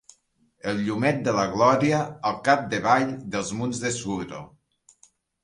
[0.69, 1.99] El llumet de la gloria
[2.31, 3.07] al cap-de-vall
[3.37, 4.43] dels munts de suro